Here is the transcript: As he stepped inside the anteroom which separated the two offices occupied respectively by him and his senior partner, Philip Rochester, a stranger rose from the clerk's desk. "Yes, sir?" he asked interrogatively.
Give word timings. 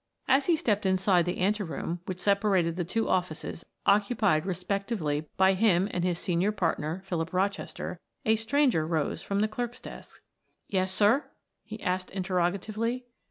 As 0.27 0.47
he 0.47 0.55
stepped 0.55 0.87
inside 0.87 1.25
the 1.25 1.37
anteroom 1.39 1.99
which 2.07 2.19
separated 2.19 2.75
the 2.75 2.83
two 2.83 3.07
offices 3.07 3.63
occupied 3.85 4.47
respectively 4.47 5.29
by 5.37 5.53
him 5.53 5.87
and 5.91 6.03
his 6.03 6.17
senior 6.17 6.51
partner, 6.51 7.03
Philip 7.05 7.31
Rochester, 7.31 7.99
a 8.25 8.35
stranger 8.35 8.87
rose 8.87 9.21
from 9.21 9.41
the 9.41 9.47
clerk's 9.47 9.79
desk. 9.79 10.19
"Yes, 10.67 10.91
sir?" 10.91 11.25
he 11.63 11.79
asked 11.83 12.09
interrogatively. 12.09 13.05